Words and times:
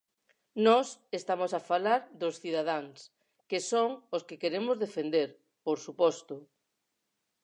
Nós 0.65 0.87
estamos 1.19 1.51
a 1.53 1.61
falar 1.69 2.01
dos 2.21 2.35
cidadáns, 2.43 2.99
que 3.49 3.59
son 3.71 3.89
os 4.15 4.23
que 4.27 4.39
queremos 4.43 4.75
defender, 4.85 5.29
por 5.65 5.77
suposto. 5.85 6.35